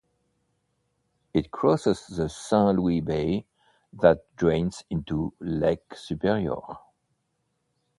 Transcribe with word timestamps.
It 1.31 1.51
crosses 1.51 2.07
the 2.07 2.27
Saint 2.27 2.79
Louis 2.79 3.01
Bay 3.01 3.45
that 3.93 4.25
drains 4.35 4.83
into 4.89 5.35
Lake 5.39 5.93
Superior. 5.93 6.57